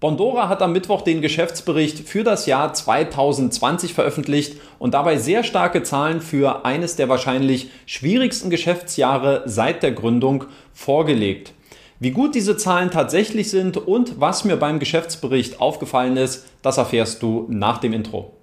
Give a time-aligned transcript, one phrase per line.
[0.00, 5.82] Bondora hat am Mittwoch den Geschäftsbericht für das Jahr 2020 veröffentlicht und dabei sehr starke
[5.82, 11.52] Zahlen für eines der wahrscheinlich schwierigsten Geschäftsjahre seit der Gründung vorgelegt.
[11.98, 17.20] Wie gut diese Zahlen tatsächlich sind und was mir beim Geschäftsbericht aufgefallen ist, das erfährst
[17.24, 18.37] du nach dem Intro.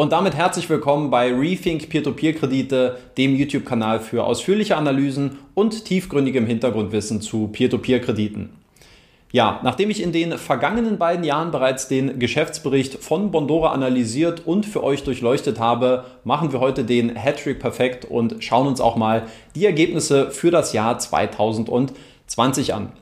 [0.00, 7.20] Und damit herzlich willkommen bei Rethink Peer-to-Peer-Kredite, dem YouTube-Kanal für ausführliche Analysen und tiefgründigem Hintergrundwissen
[7.20, 8.48] zu Peer-to-Peer-Krediten.
[9.30, 14.64] Ja, nachdem ich in den vergangenen beiden Jahren bereits den Geschäftsbericht von Bondora analysiert und
[14.64, 19.26] für euch durchleuchtet habe, machen wir heute den Hattrick perfekt und schauen uns auch mal
[19.54, 22.92] die Ergebnisse für das Jahr 2020 an.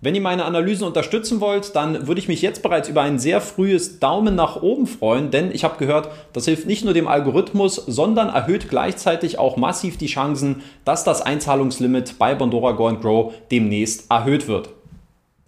[0.00, 3.40] Wenn ihr meine Analysen unterstützen wollt, dann würde ich mich jetzt bereits über ein sehr
[3.40, 7.74] frühes Daumen nach oben freuen, denn ich habe gehört, das hilft nicht nur dem Algorithmus,
[7.74, 14.08] sondern erhöht gleichzeitig auch massiv die Chancen, dass das Einzahlungslimit bei Bondora Go Grow demnächst
[14.08, 14.68] erhöht wird.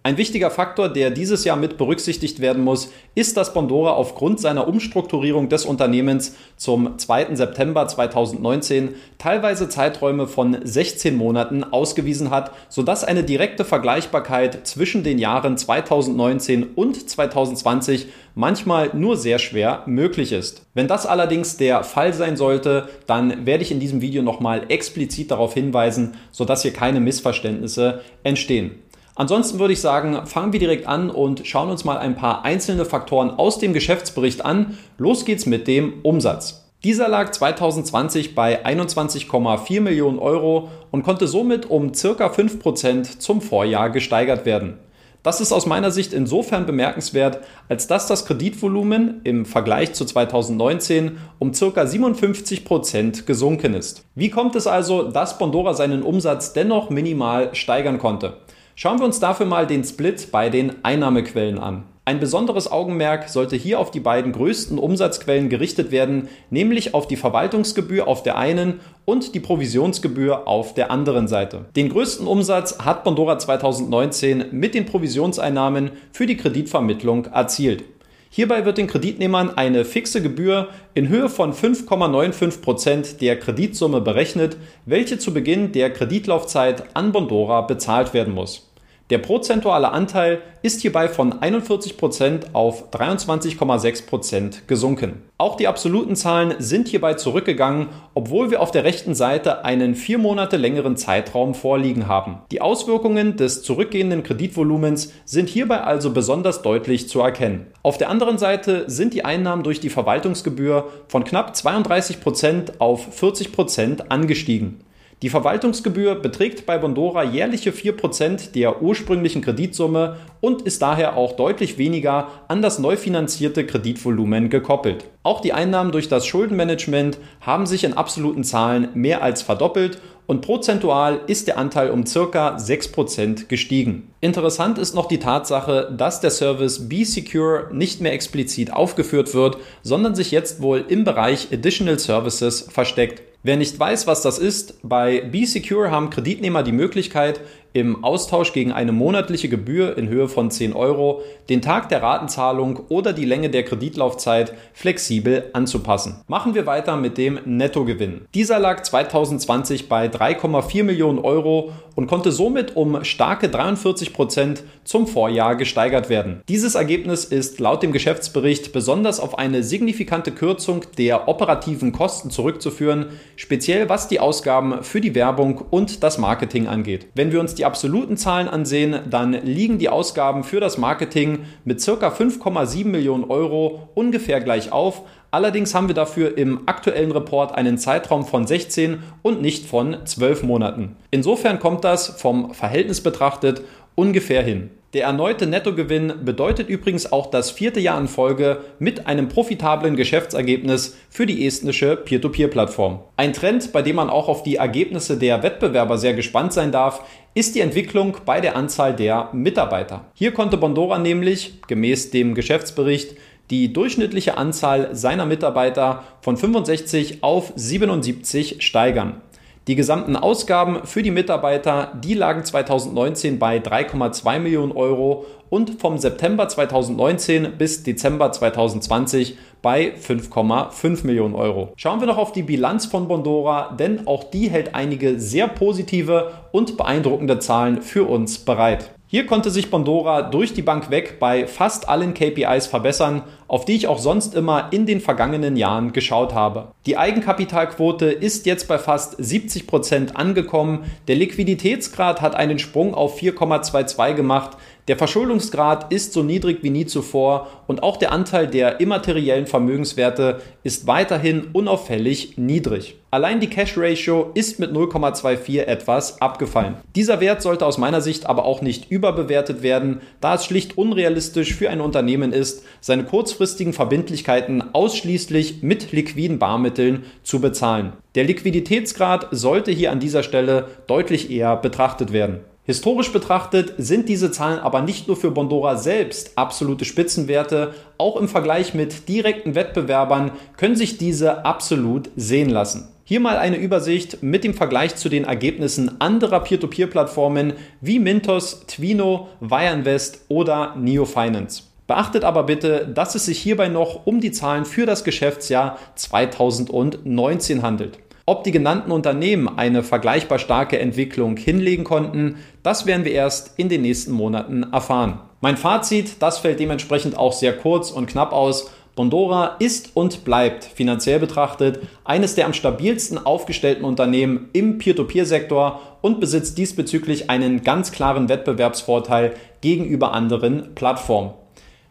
[0.02, 4.66] Ein wichtiger Faktor, der dieses Jahr mit berücksichtigt werden muss, ist, dass Bondora aufgrund seiner
[4.66, 7.34] Umstrukturierung des Unternehmens zum 2.
[7.34, 15.18] September 2019 teilweise Zeiträume von 16 Monaten ausgewiesen hat, sodass eine direkte Vergleichbarkeit zwischen den
[15.18, 20.64] Jahren 2019 und 2020 manchmal nur sehr schwer möglich ist.
[20.72, 25.30] Wenn das allerdings der Fall sein sollte, dann werde ich in diesem Video nochmal explizit
[25.30, 28.76] darauf hinweisen, sodass hier keine Missverständnisse entstehen.
[29.20, 32.86] Ansonsten würde ich sagen, fangen wir direkt an und schauen uns mal ein paar einzelne
[32.86, 34.78] Faktoren aus dem Geschäftsbericht an.
[34.96, 36.64] Los geht's mit dem Umsatz.
[36.84, 43.90] Dieser lag 2020 bei 21,4 Millionen Euro und konnte somit um circa 5% zum Vorjahr
[43.90, 44.78] gesteigert werden.
[45.22, 51.18] Das ist aus meiner Sicht insofern bemerkenswert, als dass das Kreditvolumen im Vergleich zu 2019
[51.38, 54.02] um circa 57 Prozent gesunken ist.
[54.14, 58.38] Wie kommt es also, dass Bondora seinen Umsatz dennoch minimal steigern konnte?
[58.82, 61.82] Schauen wir uns dafür mal den Split bei den Einnahmequellen an.
[62.06, 67.16] Ein besonderes Augenmerk sollte hier auf die beiden größten Umsatzquellen gerichtet werden, nämlich auf die
[67.16, 71.66] Verwaltungsgebühr auf der einen und die Provisionsgebühr auf der anderen Seite.
[71.76, 77.84] Den größten Umsatz hat Bondora 2019 mit den Provisionseinnahmen für die Kreditvermittlung erzielt.
[78.30, 84.56] Hierbei wird den Kreditnehmern eine fixe Gebühr in Höhe von 5,95 Prozent der Kreditsumme berechnet,
[84.86, 88.69] welche zu Beginn der Kreditlaufzeit an Bondora bezahlt werden muss.
[89.10, 95.22] Der prozentuale Anteil ist hierbei von 41% auf 23,6% gesunken.
[95.36, 100.18] Auch die absoluten Zahlen sind hierbei zurückgegangen, obwohl wir auf der rechten Seite einen vier
[100.18, 102.38] Monate längeren Zeitraum vorliegen haben.
[102.52, 107.66] Die Auswirkungen des zurückgehenden Kreditvolumens sind hierbei also besonders deutlich zu erkennen.
[107.82, 114.08] Auf der anderen Seite sind die Einnahmen durch die Verwaltungsgebühr von knapp 32% auf 40%
[114.08, 114.84] angestiegen.
[115.22, 121.76] Die Verwaltungsgebühr beträgt bei Bondora jährliche 4% der ursprünglichen Kreditsumme und ist daher auch deutlich
[121.76, 125.04] weniger an das neu finanzierte Kreditvolumen gekoppelt.
[125.22, 130.42] Auch die Einnahmen durch das Schuldenmanagement haben sich in absoluten Zahlen mehr als verdoppelt und
[130.42, 134.14] prozentual ist der Anteil um circa 6% gestiegen.
[134.20, 140.14] Interessant ist noch die Tatsache, dass der Service B-Secure nicht mehr explizit aufgeführt wird, sondern
[140.14, 143.22] sich jetzt wohl im Bereich Additional Services versteckt.
[143.42, 147.40] Wer nicht weiß, was das ist, bei B-Secure haben Kreditnehmer die Möglichkeit,
[147.72, 152.80] im Austausch gegen eine monatliche Gebühr in Höhe von 10 Euro den Tag der Ratenzahlung
[152.88, 156.22] oder die Länge der Kreditlaufzeit flexibel anzupassen.
[156.26, 158.22] Machen wir weiter mit dem Nettogewinn.
[158.34, 165.06] Dieser lag 2020 bei 3,4 Millionen Euro und konnte somit um starke 43 Prozent zum
[165.06, 166.42] Vorjahr gesteigert werden.
[166.48, 173.06] Dieses Ergebnis ist laut dem Geschäftsbericht besonders auf eine signifikante Kürzung der operativen Kosten zurückzuführen,
[173.36, 177.08] speziell was die Ausgaben für die Werbung und das Marketing angeht.
[177.14, 182.08] Wenn wir uns absoluten Zahlen ansehen, dann liegen die Ausgaben für das Marketing mit ca.
[182.08, 185.02] 5,7 Millionen Euro ungefähr gleich auf.
[185.30, 190.42] Allerdings haben wir dafür im aktuellen Report einen Zeitraum von 16 und nicht von 12
[190.42, 190.96] Monaten.
[191.10, 193.62] Insofern kommt das vom Verhältnis betrachtet
[193.94, 194.70] ungefähr hin.
[194.92, 200.96] Der erneute Nettogewinn bedeutet übrigens auch das vierte Jahr in Folge mit einem profitablen Geschäftsergebnis
[201.08, 202.98] für die estnische Peer-to-Peer-Plattform.
[203.16, 207.04] Ein Trend, bei dem man auch auf die Ergebnisse der Wettbewerber sehr gespannt sein darf,
[207.34, 210.06] ist die Entwicklung bei der Anzahl der Mitarbeiter.
[210.14, 213.16] Hier konnte Bondora nämlich, gemäß dem Geschäftsbericht,
[213.50, 219.20] die durchschnittliche Anzahl seiner Mitarbeiter von 65 auf 77 steigern.
[219.68, 225.98] Die gesamten Ausgaben für die Mitarbeiter, die lagen 2019 bei 3,2 Millionen Euro und vom
[225.98, 231.72] September 2019 bis Dezember 2020 bei 5,5 Millionen Euro.
[231.76, 236.30] Schauen wir noch auf die Bilanz von Bondora, denn auch die hält einige sehr positive
[236.52, 238.90] und beeindruckende Zahlen für uns bereit.
[239.12, 243.74] Hier konnte sich Bondora durch die Bank weg bei fast allen KPIs verbessern, auf die
[243.74, 246.70] ich auch sonst immer in den vergangenen Jahren geschaut habe.
[246.86, 253.20] Die Eigenkapitalquote ist jetzt bei fast 70 Prozent angekommen, der Liquiditätsgrad hat einen Sprung auf
[253.20, 254.56] 4,22 gemacht,
[254.90, 260.40] der Verschuldungsgrad ist so niedrig wie nie zuvor und auch der Anteil der immateriellen Vermögenswerte
[260.64, 262.96] ist weiterhin unauffällig niedrig.
[263.12, 266.74] Allein die Cash Ratio ist mit 0,24 etwas abgefallen.
[266.96, 271.54] Dieser Wert sollte aus meiner Sicht aber auch nicht überbewertet werden, da es schlicht unrealistisch
[271.54, 277.92] für ein Unternehmen ist, seine kurzfristigen Verbindlichkeiten ausschließlich mit liquiden Barmitteln zu bezahlen.
[278.16, 282.40] Der Liquiditätsgrad sollte hier an dieser Stelle deutlich eher betrachtet werden.
[282.70, 288.28] Historisch betrachtet sind diese Zahlen aber nicht nur für Bondora selbst absolute Spitzenwerte, auch im
[288.28, 292.86] Vergleich mit direkten Wettbewerbern können sich diese absolut sehen lassen.
[293.02, 299.26] Hier mal eine Übersicht mit dem Vergleich zu den Ergebnissen anderer Peer-to-Peer-Plattformen wie Mintos, Twino,
[299.40, 301.64] Wireinvest oder Neo Finance.
[301.88, 307.62] Beachtet aber bitte, dass es sich hierbei noch um die Zahlen für das Geschäftsjahr 2019
[307.62, 307.98] handelt.
[308.30, 313.68] Ob die genannten Unternehmen eine vergleichbar starke Entwicklung hinlegen konnten, das werden wir erst in
[313.68, 315.18] den nächsten Monaten erfahren.
[315.40, 318.70] Mein Fazit, das fällt dementsprechend auch sehr kurz und knapp aus.
[318.94, 326.20] Bondora ist und bleibt finanziell betrachtet eines der am stabilsten aufgestellten Unternehmen im Peer-to-Peer-Sektor und
[326.20, 331.32] besitzt diesbezüglich einen ganz klaren Wettbewerbsvorteil gegenüber anderen Plattformen.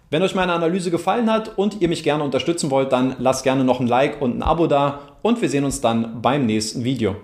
[0.09, 3.63] Wenn euch meine Analyse gefallen hat und ihr mich gerne unterstützen wollt, dann lasst gerne
[3.63, 7.15] noch ein Like und ein Abo da und wir sehen uns dann beim nächsten Video.